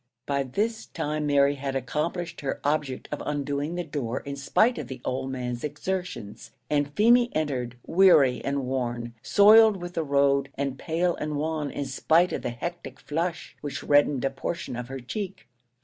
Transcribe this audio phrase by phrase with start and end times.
[0.25, 4.87] By this time Mary had accomplished her object of undoing the door in spite of
[4.87, 10.79] the old man's exertions, and Feemy entered weary and worn, soiled with the road, and
[10.79, 14.99] pale and wan in spite of the hectic flush which reddened a portion of her
[15.01, 15.47] cheek.